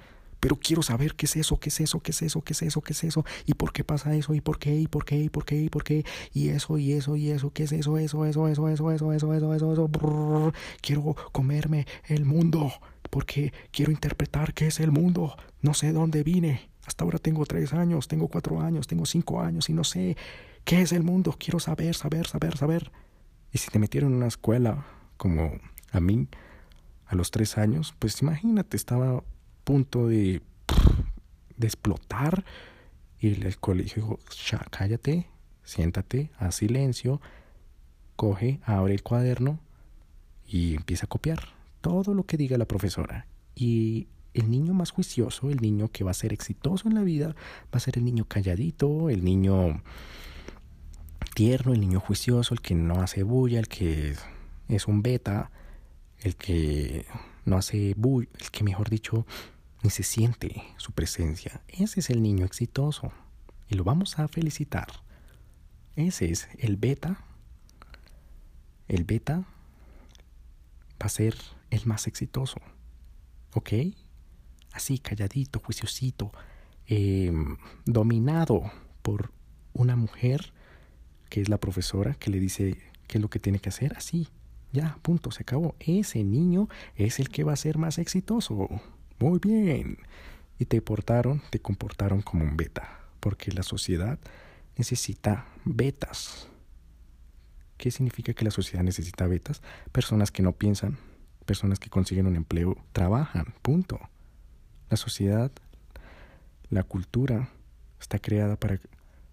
[0.41, 2.81] pero quiero saber qué es eso, qué es eso, qué es eso, qué es eso,
[2.81, 5.29] qué es eso, y por qué pasa eso, y por qué, y por qué, y
[5.29, 8.25] por qué, y por qué, y eso, y eso, y eso, qué es eso, eso,
[8.25, 12.73] eso, eso, eso, eso, eso, eso, eso, eso, quiero comerme el mundo,
[13.11, 17.71] porque quiero interpretar qué es el mundo, no sé dónde vine, hasta ahora tengo tres
[17.73, 20.17] años, tengo cuatro años, tengo cinco años, y no sé
[20.65, 22.91] qué es el mundo, quiero saber, saber, saber, saber.
[23.53, 24.87] Y si te metieron en una escuela
[25.21, 25.51] como
[25.91, 26.27] a mí,
[27.05, 29.23] a los tres años, pues imagínate, estaba
[29.63, 30.41] punto de,
[31.57, 32.43] de explotar.
[33.19, 34.19] Y el, colegio dijo,
[34.71, 35.27] cállate,
[35.63, 37.21] siéntate, haz silencio,
[38.15, 39.59] coge, abre el cuaderno
[40.47, 41.49] y empieza a copiar
[41.81, 43.27] todo lo que diga la profesora.
[43.53, 47.35] Y el niño más juicioso, el niño que va a ser exitoso en la vida,
[47.65, 49.83] va a ser el niño calladito, el niño
[51.35, 54.15] tierno, el niño juicioso, el que no hace bulla, el que
[54.75, 55.51] es un beta,
[56.19, 57.05] el que
[57.45, 59.25] no hace bulla, el que mejor dicho
[59.83, 61.61] ni se siente su presencia.
[61.67, 63.11] Ese es el niño exitoso
[63.69, 64.87] y lo vamos a felicitar.
[65.95, 67.23] Ese es el beta.
[68.87, 69.39] El beta
[71.01, 71.35] va a ser
[71.71, 72.57] el más exitoso.
[73.53, 73.73] ¿Ok?
[74.71, 76.31] así calladito, juiciosito,
[76.87, 79.31] em, dominado por
[79.73, 80.53] una mujer
[81.29, 84.27] que es la profesora que le dice qué es lo que tiene que hacer, así,
[84.71, 85.75] ya, punto, se acabó.
[85.79, 88.69] Ese niño es el que va a ser más exitoso.
[89.19, 89.97] Muy bien.
[90.59, 94.19] Y te portaron, te comportaron como un beta, porque la sociedad
[94.77, 96.47] necesita betas.
[97.77, 99.61] ¿Qué significa que la sociedad necesita betas?
[99.91, 100.97] Personas que no piensan,
[101.45, 103.99] personas que consiguen un empleo, trabajan, punto.
[104.89, 105.51] La sociedad,
[106.69, 107.49] la cultura
[107.99, 108.79] está creada para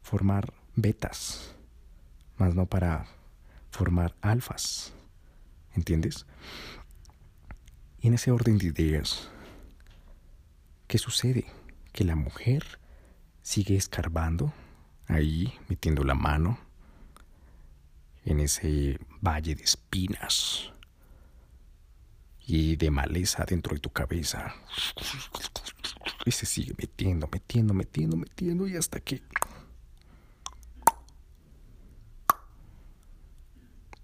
[0.02, 1.54] formar betas,
[2.38, 3.06] más no para
[3.70, 4.94] formar alfas.
[5.78, 6.26] ¿Entiendes?
[8.00, 9.30] Y en ese orden de ideas,
[10.88, 11.46] ¿qué sucede?
[11.92, 12.80] Que la mujer
[13.42, 14.52] sigue escarbando
[15.06, 16.58] ahí, metiendo la mano
[18.24, 20.72] en ese valle de espinas
[22.40, 24.52] y de maleza dentro de tu cabeza.
[26.26, 29.22] Y se sigue metiendo, metiendo, metiendo, metiendo y hasta que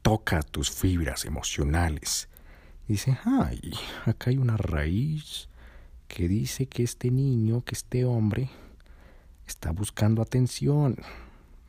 [0.05, 2.29] toca tus fibras emocionales.
[2.87, 3.73] dice, ay,
[4.05, 5.49] acá hay una raíz
[6.09, 8.51] que dice que este niño, que este hombre,
[9.47, 10.97] está buscando atención.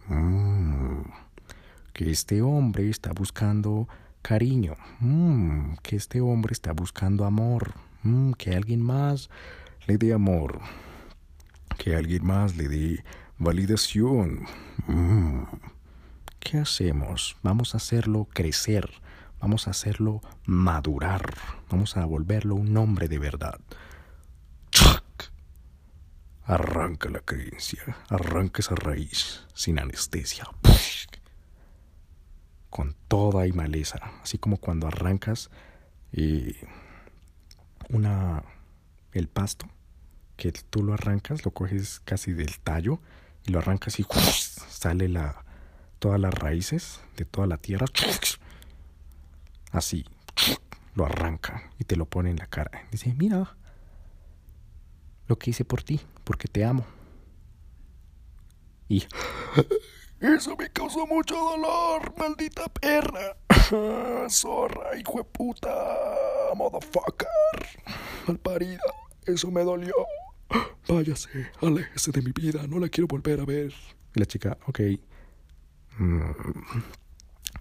[0.10, 1.04] Mm,
[1.94, 3.88] que este hombre está buscando
[4.22, 4.76] cariño.
[5.00, 7.74] Mm, que este hombre está buscando amor.
[8.04, 9.30] Mm, que alguien más
[9.88, 10.60] le dé amor.
[11.78, 13.04] Que alguien más le dé
[13.38, 14.46] validación.
[16.46, 17.38] ¿Qué hacemos?
[17.42, 18.92] Vamos a hacerlo crecer,
[19.42, 21.34] vamos a hacerlo madurar,
[21.72, 23.60] vamos a volverlo un hombre de verdad.
[26.44, 30.48] Arranca la creencia, arranca esa raíz sin anestesia.
[32.70, 35.50] Con toda y maleza, así como cuando arrancas
[36.12, 36.56] eh,
[37.90, 38.44] una
[39.14, 39.68] el pasto,
[40.38, 43.00] que tú lo arrancas, lo coges casi del tallo
[43.46, 44.06] y lo arrancas y
[44.70, 45.45] sale la,
[46.00, 47.86] todas las raíces de toda la tierra.
[49.72, 50.06] Así,
[50.96, 52.88] lo arranca y te lo pone en la cara.
[52.92, 53.56] Dice, mira
[55.28, 56.86] lo que hice por ti, porque te amo.
[58.88, 59.04] Y
[60.20, 63.36] eso me causó mucho dolor, maldita perra.
[64.30, 65.74] Zorra, hijo de puta,
[66.56, 67.28] motherfucker.
[68.28, 68.80] Malparida,
[69.26, 69.94] eso me dolió.
[70.88, 73.74] Váyase, aléjese de mi vida, no la quiero volver a ver.
[74.14, 74.80] Y la chica, ok.
[75.98, 76.22] Mm,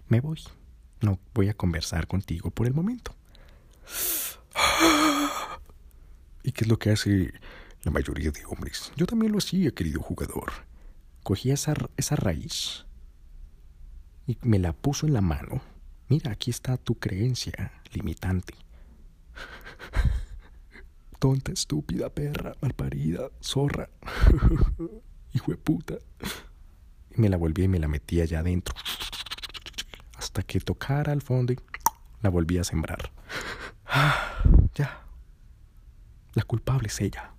[0.09, 0.41] me voy.
[1.01, 3.15] No voy a conversar contigo por el momento.
[6.43, 7.33] ¿Y qué es lo que hace
[7.83, 8.91] la mayoría de hombres?
[8.95, 10.51] Yo también lo hacía, querido jugador.
[11.23, 12.85] Cogía esa, esa raíz
[14.27, 15.61] y me la puso en la mano.
[16.07, 18.53] Mira, aquí está tu creencia limitante.
[21.19, 23.89] Tonta, estúpida, perra, malparida, zorra.
[25.33, 25.95] Hijo de puta
[27.15, 28.75] me la volví y me la metí allá adentro.
[30.17, 31.59] Hasta que tocara al fondo y
[32.21, 33.11] la volví a sembrar.
[34.75, 35.01] ya.
[36.33, 37.31] La culpable es ella.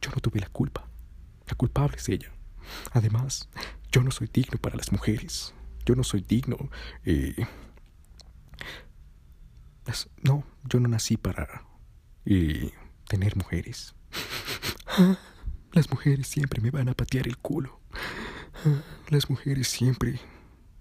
[0.00, 0.86] Yo no tuve la culpa.
[1.46, 2.32] La culpable es ella.
[2.92, 3.48] Además,
[3.90, 5.54] yo no soy digno para las mujeres.
[5.84, 6.56] Yo no soy digno.
[7.04, 7.46] Eh,
[10.22, 11.64] no, yo no nací para
[12.24, 12.72] eh,
[13.08, 13.94] tener mujeres.
[15.74, 17.80] Las mujeres siempre me van a patear el culo.
[19.10, 20.18] Las mujeres siempre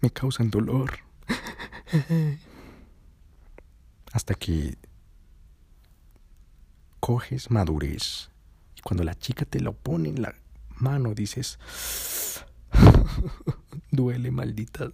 [0.01, 0.99] me causan dolor.
[4.13, 4.77] Hasta que
[6.99, 8.29] coges madurez
[8.77, 10.36] y cuando la chica te lo pone en la
[10.77, 11.60] mano dices,
[13.91, 14.89] duele maldita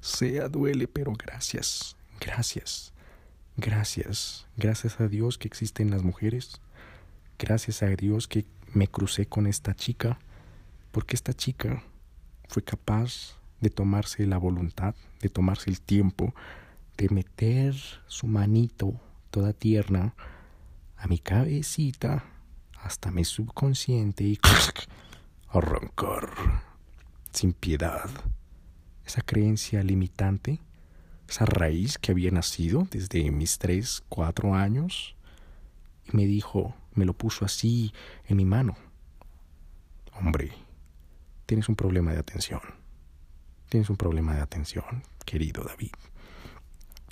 [0.00, 2.92] sea, duele, pero gracias, gracias,
[3.56, 6.60] gracias, gracias a Dios que existen las mujeres,
[7.38, 10.18] gracias a Dios que me crucé con esta chica
[10.92, 11.82] porque esta chica
[12.48, 16.34] fue capaz de tomarse la voluntad, de tomarse el tiempo,
[16.96, 17.74] de meter
[18.06, 18.94] su manito
[19.30, 20.14] toda tierna
[20.96, 22.24] a mi cabecita
[22.82, 24.38] hasta mi subconsciente y
[25.48, 26.30] arrancar
[27.32, 28.10] sin piedad
[29.10, 30.60] esa creencia limitante,
[31.28, 35.16] esa raíz que había nacido desde mis tres, cuatro años
[36.04, 37.94] y me dijo, me lo puso así
[38.26, 38.76] en mi mano.
[40.12, 40.52] Hombre,
[41.46, 42.60] tienes un problema de atención.
[43.70, 45.92] Tienes un problema de atención, querido David.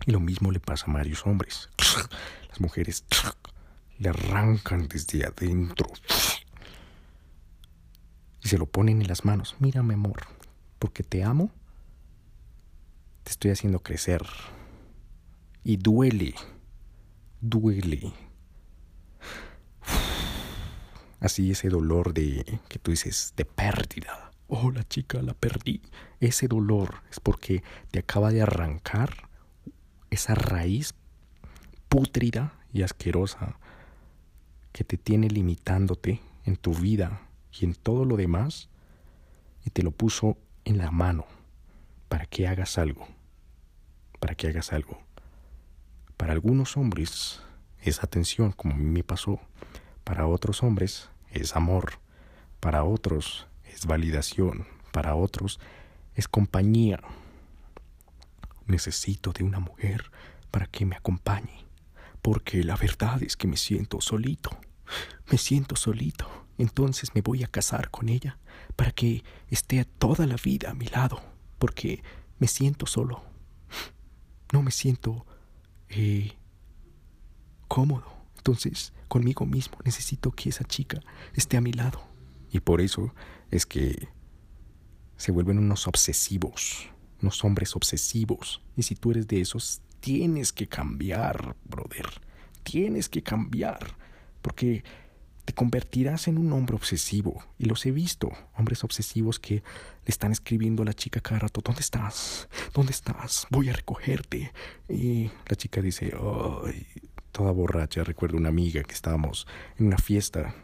[0.04, 1.70] Y lo mismo le pasa a varios hombres.
[2.50, 3.06] Las mujeres
[3.98, 5.86] le arrancan desde adentro
[8.44, 9.56] y se lo ponen en las manos.
[9.58, 10.26] Mira, mi amor,
[10.78, 11.50] porque te amo,
[13.24, 14.22] te estoy haciendo crecer.
[15.64, 16.34] Y duele,
[17.40, 18.27] duele
[21.20, 24.30] Así ese dolor de que tú dices de pérdida.
[24.46, 25.82] Oh, la chica la perdí.
[26.20, 29.28] Ese dolor es porque te acaba de arrancar
[30.10, 30.94] esa raíz
[31.88, 33.58] pútrida y asquerosa
[34.72, 38.68] que te tiene limitándote en tu vida y en todo lo demás
[39.64, 41.26] y te lo puso en la mano
[42.08, 43.06] para que hagas algo.
[44.20, 45.00] Para que hagas algo.
[46.16, 47.42] Para algunos hombres
[47.82, 49.40] es atención, como a mí me pasó.
[50.08, 52.00] Para otros hombres es amor.
[52.60, 54.66] Para otros es validación.
[54.90, 55.60] Para otros
[56.14, 56.98] es compañía.
[58.64, 60.10] Necesito de una mujer
[60.50, 61.66] para que me acompañe.
[62.22, 64.48] Porque la verdad es que me siento solito.
[65.30, 66.26] Me siento solito.
[66.56, 68.38] Entonces me voy a casar con ella
[68.76, 71.20] para que esté toda la vida a mi lado.
[71.58, 72.02] Porque
[72.38, 73.24] me siento solo.
[74.54, 75.26] No me siento
[75.90, 76.32] eh,
[77.68, 78.17] cómodo.
[78.38, 81.00] Entonces, conmigo mismo necesito que esa chica
[81.34, 82.00] esté a mi lado.
[82.50, 83.14] Y por eso
[83.50, 84.08] es que
[85.16, 86.88] se vuelven unos obsesivos,
[87.20, 88.62] unos hombres obsesivos.
[88.76, 92.06] Y si tú eres de esos, tienes que cambiar, brother.
[92.62, 93.96] Tienes que cambiar.
[94.40, 94.84] Porque
[95.44, 97.42] te convertirás en un hombre obsesivo.
[97.58, 99.62] Y los he visto, hombres obsesivos que le
[100.06, 102.48] están escribiendo a la chica cada rato, ¿dónde estás?
[102.74, 103.46] ¿Dónde estás?
[103.50, 104.52] Voy a recogerte.
[104.88, 106.86] Y la chica dice, ay,
[107.38, 108.02] toda borracha.
[108.02, 109.46] Recuerdo una amiga que estábamos
[109.78, 110.56] en una fiesta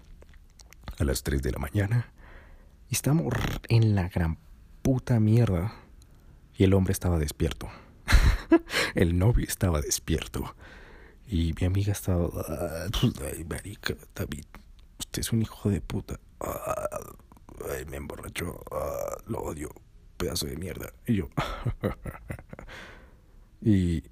[0.98, 2.12] a las 3 de la mañana.
[2.90, 3.32] Y estábamos
[3.68, 4.38] en la gran
[4.82, 5.72] puta mierda.
[6.56, 7.68] Y el hombre estaba despierto.
[8.96, 10.56] el novio estaba despierto.
[11.28, 12.28] Y mi amiga estaba...
[13.32, 14.44] Ay, marica, David,
[14.98, 16.18] usted es un hijo de puta.
[16.40, 18.60] Ay, me emborrachó.
[19.28, 19.70] lo odio.
[20.16, 20.92] Pedazo de mierda.
[21.06, 21.28] Y yo.
[23.62, 24.02] y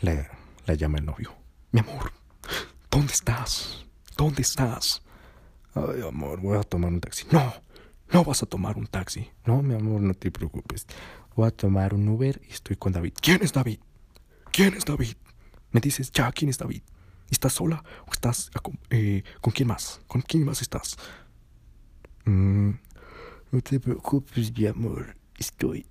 [0.00, 0.30] la,
[0.66, 1.45] la llama el novio.
[1.76, 2.10] Mi amor,
[2.90, 3.84] ¿dónde estás?
[4.16, 5.02] ¿Dónde estás?
[5.74, 7.26] Ay, amor, voy a tomar un taxi.
[7.30, 7.52] No,
[8.14, 9.28] no vas a tomar un taxi.
[9.44, 10.86] No, mi amor, no te preocupes.
[11.34, 13.12] Voy a tomar un Uber y estoy con David.
[13.20, 13.80] ¿Quién es David?
[14.52, 15.16] ¿Quién es David?
[15.70, 16.80] Me dices, ya, ¿quién es David?
[17.28, 18.50] ¿Estás sola o estás
[18.88, 20.00] eh, con quién más?
[20.06, 20.96] ¿Con quién más estás?
[22.24, 22.70] Mm,
[23.50, 25.14] no te preocupes, mi amor.
[25.36, 25.84] Estoy.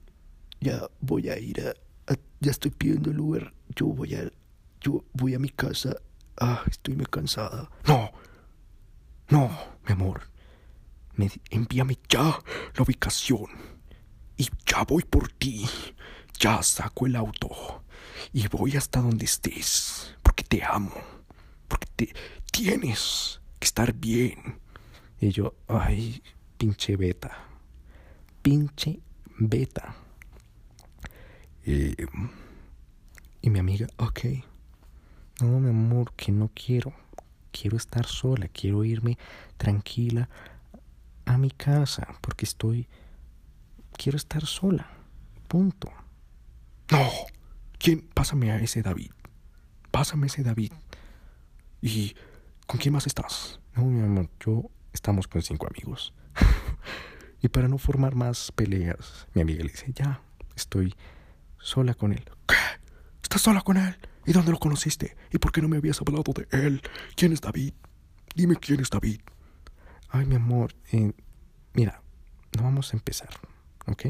[0.62, 3.54] Ya voy a ir a, Ya estoy pidiendo el Uber.
[3.76, 4.32] Yo voy a.
[4.86, 5.98] Yo voy a mi casa.
[6.38, 7.70] Ah, estoy muy cansada.
[7.88, 8.12] No.
[9.30, 9.50] No,
[9.88, 10.30] mi amor.
[11.16, 12.40] Me, envíame ya
[12.76, 13.48] la ubicación.
[14.38, 15.68] Y ya voy por ti.
[16.40, 17.84] Ya saco el auto.
[18.32, 20.16] Y voy hasta donde estés.
[20.22, 20.94] Porque te amo
[21.68, 22.14] porque te
[22.52, 24.60] tienes que estar bien.
[25.20, 26.22] Y yo, ay,
[26.58, 27.48] pinche beta,
[28.42, 29.00] pinche
[29.38, 29.96] beta.
[31.66, 31.96] Y,
[33.42, 34.20] y mi amiga, ok,
[35.42, 36.94] no, mi amor, que no quiero.
[37.52, 39.18] Quiero estar sola, quiero irme
[39.58, 40.30] tranquila
[41.26, 42.88] a mi casa, porque estoy...
[43.98, 44.90] Quiero estar sola.
[45.48, 45.90] Punto.
[46.92, 47.10] No.
[47.78, 48.02] ¿Quién?
[48.14, 49.12] Pásame a ese David.
[49.92, 50.74] Pásame a ese David.
[51.82, 52.16] ¿Y
[52.68, 53.60] con quién más estás?
[53.76, 56.14] No, mi amor, yo estamos con cinco amigos.
[57.42, 60.22] y para no formar más peleas, mi amiga le dice, ya,
[60.56, 60.96] estoy
[61.58, 62.26] sola con él.
[62.48, 62.56] ¿Qué?
[63.22, 63.96] ¿Estás sola con él?
[64.26, 65.16] ¿Y dónde lo conociste?
[65.32, 66.82] ¿Y por qué no me habías hablado de él?
[67.16, 67.74] ¿Quién es David?
[68.36, 69.22] Dime quién es David.
[70.10, 71.14] Ay, mi amor, eh,
[71.74, 72.02] mira,
[72.56, 73.30] no vamos a empezar,
[73.86, 74.06] ¿ok?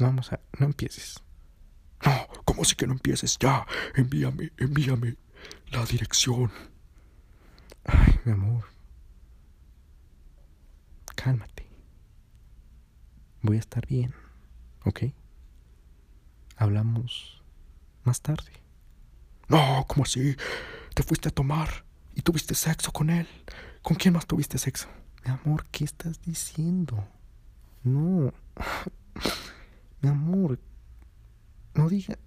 [0.00, 0.40] No vamos a...
[0.58, 1.22] No empieces.
[2.04, 3.38] No, ¿cómo así que no empieces?
[3.38, 5.16] Ya, envíame, envíame
[5.70, 6.50] la dirección.
[7.84, 8.64] Ay, mi amor.
[11.14, 11.66] Cálmate.
[13.42, 14.14] Voy a estar bien,
[14.84, 15.04] ¿ok?
[16.56, 17.42] Hablamos
[18.04, 18.63] más tarde.
[19.48, 20.36] No, ¿cómo así?
[20.94, 21.84] Te fuiste a tomar
[22.14, 23.28] y tuviste sexo con él.
[23.82, 24.88] ¿Con quién más tuviste sexo?
[25.24, 27.06] Mi amor, ¿qué estás diciendo?
[27.82, 28.32] No.
[30.00, 30.58] Mi amor,
[31.74, 32.18] no diga...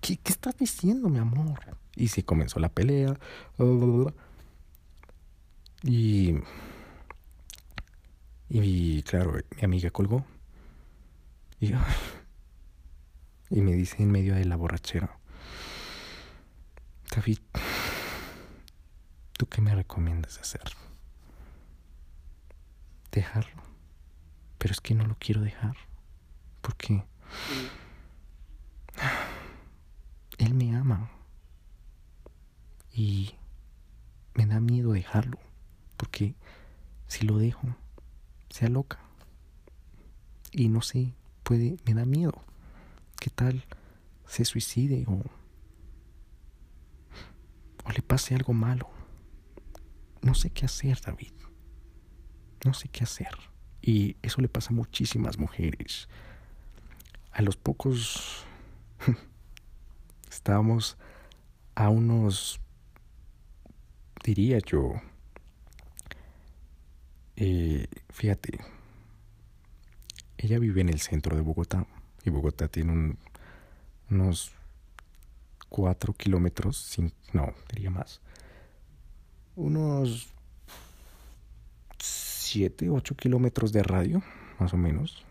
[0.00, 1.58] ¿Qué, qué estás diciendo, mi amor?
[1.96, 3.18] Y se comenzó la pelea.
[5.82, 6.34] Y,
[8.48, 10.24] y claro, mi amiga colgó.
[11.60, 11.72] Y,
[13.50, 15.18] y me dice en medio de la borrachera,
[17.18, 17.40] David,
[19.36, 20.62] ¿tú qué me recomiendas hacer?
[23.10, 23.60] Dejarlo.
[24.56, 25.76] Pero es que no lo quiero dejar.
[26.60, 27.02] Porque
[30.38, 31.10] él me ama.
[32.92, 33.34] Y
[34.34, 35.40] me da miedo dejarlo.
[35.96, 36.36] Porque
[37.08, 37.66] si lo dejo,
[38.48, 39.00] sea loca.
[40.52, 42.40] Y no sé, puede, me da miedo.
[43.18, 43.64] ¿Qué tal
[44.28, 45.24] se suicide o,
[47.92, 48.88] le pase algo malo?
[50.22, 51.32] No sé qué hacer, David.
[52.64, 53.30] no sé qué hacer.
[53.80, 56.08] Y eso le pasa a muchísimas mujeres.
[57.30, 58.44] A los pocos
[60.30, 60.96] estábamos
[61.74, 62.60] a unos,
[64.24, 64.94] diría yo,
[67.36, 68.58] eh, fíjate,
[70.38, 71.86] ella vive en el centro de Bogotá
[72.24, 73.16] y Bogotá tiene
[74.10, 74.57] unos
[75.68, 76.96] cuatro kilómetros,
[77.32, 78.20] no, diría más,
[79.56, 80.28] unos
[81.98, 84.22] siete, ocho kilómetros de radio,
[84.58, 85.24] más o menos.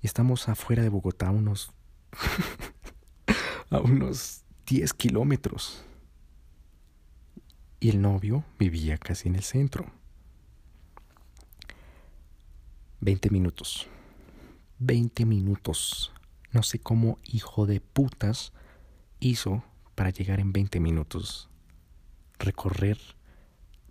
[0.00, 1.70] Y estamos afuera de Bogotá, unos
[3.70, 5.84] a unos 10 kilómetros.
[7.80, 9.86] Y el novio vivía casi en el centro.
[13.00, 13.86] 20 minutos.
[14.78, 16.12] 20 minutos.
[16.52, 18.52] No sé cómo hijo de putas
[19.28, 19.64] hizo
[19.94, 21.48] para llegar en 20 minutos.
[22.38, 22.98] Recorrer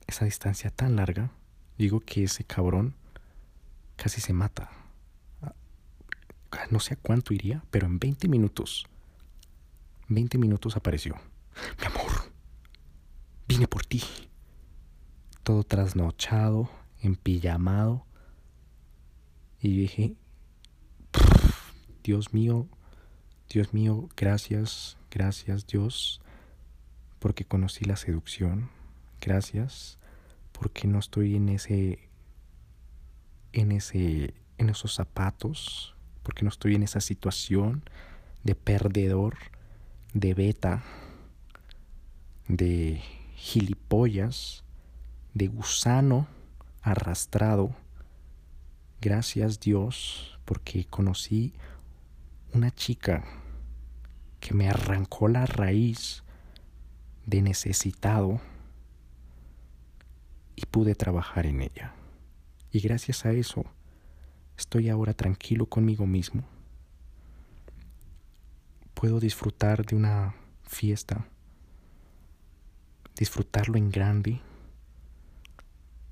[0.07, 1.31] esa distancia tan larga.
[1.77, 2.95] Digo que ese cabrón
[3.95, 4.69] casi se mata.
[6.69, 8.85] No sé a cuánto iría, pero en 20 minutos.
[10.09, 11.15] 20 minutos apareció.
[11.79, 12.31] Mi amor,
[13.47, 14.03] vine por ti.
[15.43, 16.69] Todo trasnochado,
[17.01, 18.05] empillamado
[19.59, 20.15] y dije,
[22.03, 22.67] Dios mío,
[23.49, 26.21] Dios mío, gracias, gracias Dios,
[27.19, 28.71] porque conocí la seducción,
[29.21, 29.99] gracias,
[30.51, 32.09] porque no estoy en ese,
[33.51, 37.83] en ese, en esos zapatos, porque no estoy en esa situación
[38.43, 39.37] de perdedor,
[40.15, 40.83] de beta,
[42.47, 42.99] de
[43.35, 44.63] gilipollas,
[45.35, 46.27] de gusano
[46.81, 47.75] arrastrado.
[48.99, 51.53] Gracias Dios porque conocí
[52.51, 53.42] una chica
[54.43, 56.21] que me arrancó la raíz
[57.25, 58.41] de necesitado
[60.53, 61.93] y pude trabajar en ella.
[62.69, 63.63] Y gracias a eso
[64.57, 66.43] estoy ahora tranquilo conmigo mismo.
[68.93, 71.25] Puedo disfrutar de una fiesta,
[73.15, 74.41] disfrutarlo en grande.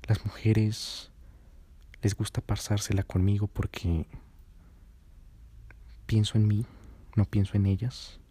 [0.08, 1.10] Las mujeres
[2.00, 4.06] les gusta pasársela conmigo porque
[6.06, 6.64] pienso en mí,
[7.14, 8.21] no pienso en ellas.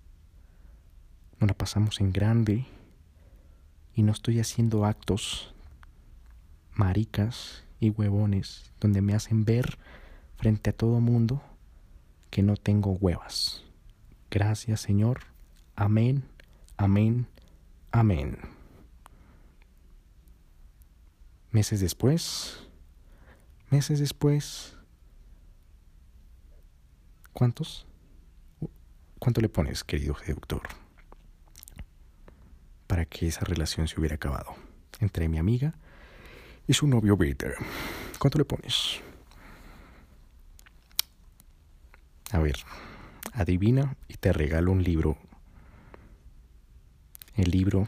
[1.42, 2.66] No la pasamos en grande
[3.94, 5.54] y no estoy haciendo actos
[6.74, 9.78] maricas y huevones donde me hacen ver
[10.38, 11.42] frente a todo mundo
[12.30, 13.66] que no tengo huevas.
[14.30, 15.22] Gracias Señor.
[15.76, 16.24] Amén,
[16.78, 17.28] amén,
[17.92, 18.38] amén.
[21.52, 22.62] Meses después,
[23.72, 24.76] Meses después,
[27.32, 27.88] ¿cuántos?
[29.18, 30.81] ¿Cuánto le pones, querido seductor?
[32.92, 34.54] Para que esa relación se hubiera acabado
[35.00, 35.74] entre mi amiga
[36.68, 37.56] y su novio Peter.
[38.20, 39.00] ¿Cuánto le pones?
[42.32, 42.58] A ver,
[43.32, 45.18] adivina y te regalo un libro.
[47.38, 47.88] El libro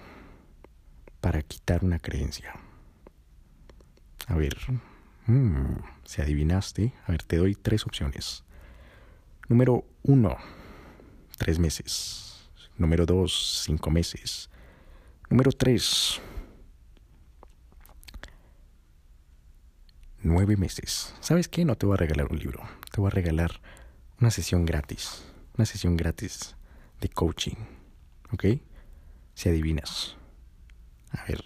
[1.20, 2.54] para quitar una creencia.
[4.28, 4.56] A ver,
[5.26, 8.46] Mm, si adivinaste, a ver, te doy tres opciones.
[9.50, 10.38] Número uno,
[11.38, 12.50] tres meses.
[12.78, 14.50] Número dos, cinco meses.
[15.34, 16.22] Número tres,
[20.22, 21.16] nueve meses.
[21.22, 21.66] ¿Sabes qué?
[21.66, 22.62] No te voy a regalar un libro.
[22.92, 23.60] Te voy a regalar
[24.22, 25.24] una sesión gratis.
[25.58, 26.56] Una sesión gratis
[27.02, 27.56] de coaching.
[28.32, 28.46] ¿Ok?
[29.34, 30.18] Si adivinas.
[31.10, 31.44] A ver,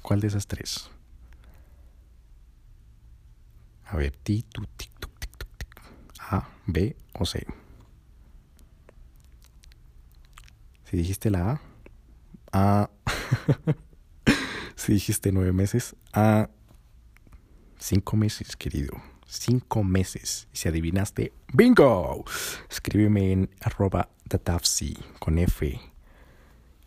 [0.00, 0.88] ¿cuál de esas tres?
[3.84, 5.82] A ver, ti, tu, tic, tic, tic, tic.
[6.30, 7.46] A, B o C.
[10.84, 11.60] Si dijiste la A,
[12.52, 12.90] A.
[14.76, 16.48] si dijiste nueve meses, A.
[17.78, 19.00] Cinco meses, querido.
[19.26, 20.48] Cinco meses.
[20.52, 22.24] Si adivinaste, ¡bingo!
[22.68, 25.80] Escríbeme en arroba dadafsi con F.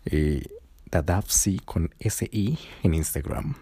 [0.05, 0.43] Eh,
[0.89, 3.55] dadafsi con S-I en Instagram.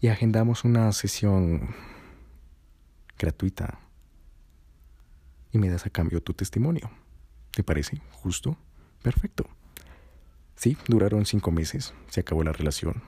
[0.00, 1.74] Y agendamos una sesión
[3.18, 3.78] gratuita
[5.52, 6.90] y me das a cambio tu testimonio.
[7.50, 8.56] ¿Te parece justo?
[9.02, 9.48] Perfecto.
[10.62, 13.02] Sí, duraron cinco meses, se acabó la relación.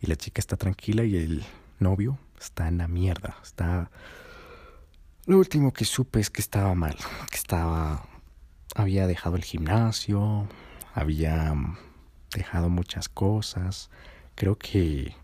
[0.00, 1.44] Y la chica está tranquila y el
[1.80, 3.36] novio está en la mierda.
[3.42, 3.90] Está.
[5.26, 6.96] Lo último que supe es que estaba mal,
[7.30, 8.08] que estaba.
[8.74, 10.48] Había dejado el gimnasio,
[10.94, 11.54] había
[12.34, 13.90] dejado muchas cosas.
[14.34, 15.14] Creo que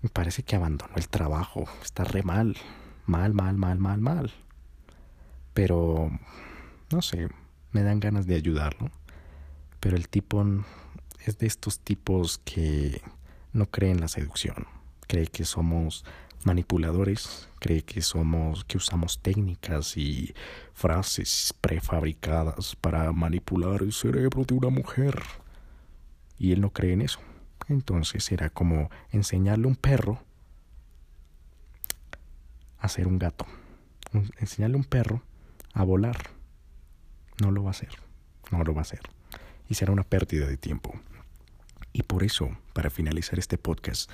[0.00, 1.66] me parece que abandonó el trabajo.
[1.82, 2.56] Está re mal.
[3.04, 4.32] Mal, mal, mal, mal, mal.
[5.52, 6.10] Pero,
[6.90, 7.28] no sé,
[7.72, 8.90] me dan ganas de ayudarlo.
[9.88, 10.44] Pero el tipo
[11.24, 13.00] es de estos tipos que
[13.54, 14.66] no cree en la seducción.
[15.06, 16.04] Cree que somos
[16.44, 20.34] manipuladores, cree que somos, que usamos técnicas y
[20.74, 25.22] frases prefabricadas para manipular el cerebro de una mujer.
[26.38, 27.20] Y él no cree en eso.
[27.66, 30.22] Entonces era como enseñarle a un perro
[32.78, 33.46] a ser un gato.
[34.38, 35.22] Enseñarle a un perro
[35.72, 36.28] a volar.
[37.40, 37.92] No lo va a hacer.
[38.50, 39.00] No lo va a hacer.
[39.68, 40.98] Y será una pérdida de tiempo.
[41.92, 44.10] Y por eso, para finalizar este podcast,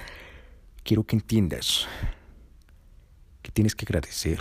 [0.82, 1.86] quiero que entiendas
[3.42, 4.40] que tienes que agradecer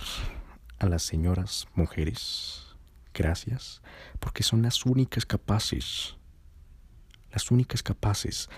[0.80, 2.76] a las señoras mujeres.
[3.14, 3.82] Gracias,
[4.20, 6.16] porque son las únicas capaces,
[7.32, 8.49] las únicas capaces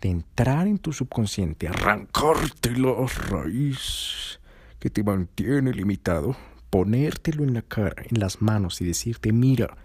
[0.00, 4.40] de entrar en tu subconsciente, arrancarte la raíz
[4.78, 6.36] que te mantiene limitado,
[6.70, 9.76] ponértelo en la cara, en las manos y decirte, mira,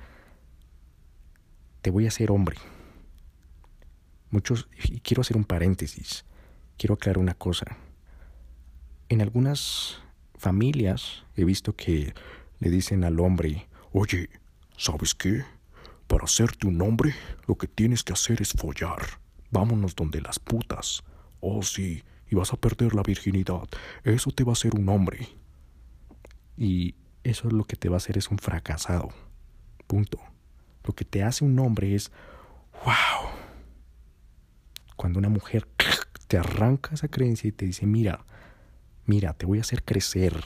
[1.86, 2.58] te voy a hacer hombre.
[4.32, 6.26] Muchos, y quiero hacer un paréntesis,
[6.80, 7.78] quiero aclarar una cosa.
[9.08, 10.02] En algunas
[10.36, 12.16] familias he visto que
[12.58, 14.32] le dicen al hombre, oye,
[14.76, 15.44] ¿sabes qué?
[16.08, 17.14] Para hacerte un hombre,
[17.46, 19.20] lo que tienes que hacer es follar.
[19.52, 21.04] Vámonos donde las putas.
[21.40, 23.70] Oh, sí, y vas a perder la virginidad.
[24.04, 25.30] Eso te va a hacer un hombre.
[26.58, 29.10] Y eso es lo que te va a hacer es un fracasado.
[29.86, 30.35] Punto.
[30.86, 32.12] Lo que te hace un hombre es,
[32.84, 33.30] wow.
[34.96, 35.68] Cuando una mujer
[36.28, 38.26] te arranca esa creencia y te dice, mira,
[39.06, 40.44] mira, te voy a hacer crecer.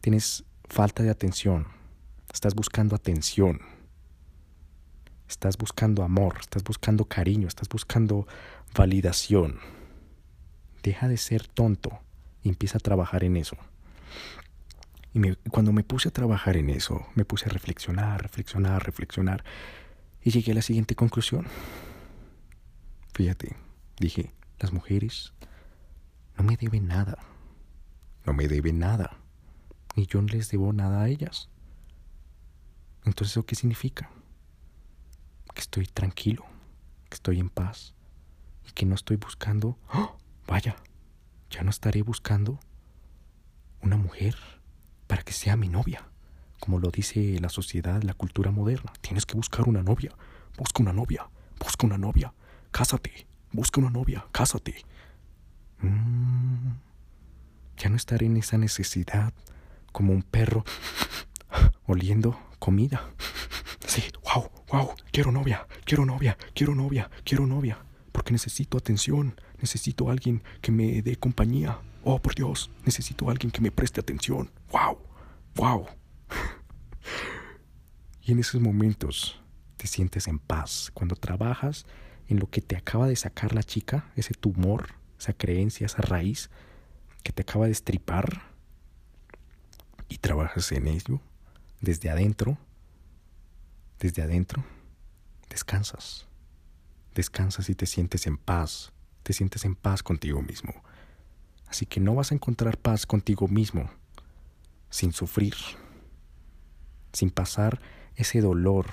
[0.00, 1.66] Tienes falta de atención.
[2.32, 3.60] Estás buscando atención.
[5.28, 8.26] Estás buscando amor, estás buscando cariño, estás buscando
[8.74, 9.60] validación.
[10.82, 12.00] Deja de ser tonto
[12.42, 13.56] y empieza a trabajar en eso.
[15.14, 19.44] Y cuando me puse a trabajar en eso, me puse a reflexionar, reflexionar, reflexionar,
[20.22, 21.46] y llegué a la siguiente conclusión.
[23.12, 23.56] Fíjate,
[23.98, 25.34] dije, las mujeres
[26.38, 27.18] no me deben nada,
[28.24, 29.18] no me deben nada,
[29.96, 31.50] ni yo no les debo nada a ellas.
[33.04, 34.10] Entonces, ¿eso qué significa?
[35.54, 36.46] Que estoy tranquilo,
[37.10, 37.94] que estoy en paz
[38.66, 40.16] y que no estoy buscando, ¡Oh!
[40.46, 40.76] vaya,
[41.50, 42.58] ya no estaré buscando
[43.82, 44.36] una mujer
[45.12, 46.08] para que sea mi novia.
[46.58, 48.94] Como lo dice la sociedad, la cultura moderna.
[49.02, 50.10] Tienes que buscar una novia.
[50.56, 51.28] Busca una novia.
[51.58, 52.32] Busca una novia.
[52.70, 53.26] Cásate.
[53.52, 54.24] Busca una novia.
[54.32, 54.74] Cásate.
[55.82, 56.70] Mm,
[57.76, 59.34] ya no estaré en esa necesidad
[59.92, 60.64] como un perro
[61.86, 63.10] oliendo comida.
[63.86, 67.76] Sí, wow, wow, quiero novia, quiero novia, quiero novia, quiero novia,
[68.12, 71.80] porque necesito atención, necesito alguien que me dé compañía.
[72.04, 74.50] Oh, por Dios, necesito alguien que me preste atención.
[74.70, 74.98] ¡Wow!
[75.54, 75.86] ¡Wow!
[78.22, 79.40] y en esos momentos
[79.76, 80.90] te sientes en paz.
[80.94, 81.86] Cuando trabajas
[82.28, 86.50] en lo que te acaba de sacar la chica, ese tumor, esa creencia, esa raíz
[87.22, 88.52] que te acaba de estripar,
[90.12, 91.20] y trabajas en ello
[91.80, 92.58] desde adentro,
[93.98, 94.62] desde adentro,
[95.48, 96.26] descansas.
[97.14, 98.92] Descansas y te sientes en paz,
[99.22, 100.74] te sientes en paz contigo mismo.
[101.72, 103.88] Así que no vas a encontrar paz contigo mismo
[104.90, 105.54] sin sufrir,
[107.14, 107.80] sin pasar
[108.14, 108.90] ese dolor.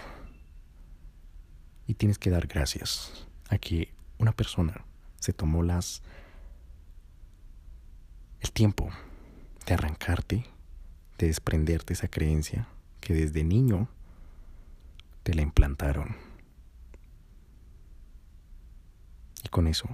[1.87, 4.85] Y tienes que dar gracias a que una persona
[5.19, 6.03] se tomó las
[8.39, 8.89] el tiempo
[9.65, 10.45] de arrancarte,
[11.17, 12.69] de desprenderte esa creencia
[13.01, 13.89] que desde niño
[15.23, 16.15] te la implantaron.
[19.43, 19.89] Y con eso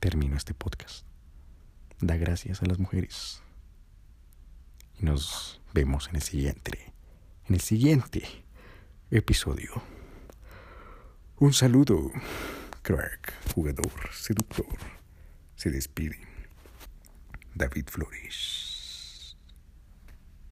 [0.00, 1.09] termino este podcast
[2.00, 3.42] da gracias a las mujeres.
[4.98, 6.92] Y nos vemos en el siguiente,
[7.46, 8.22] en el siguiente
[9.10, 9.82] episodio.
[11.38, 12.10] Un saludo,
[12.82, 14.78] crack, jugador, seductor.
[15.56, 16.18] Se despide
[17.54, 18.69] David Flores.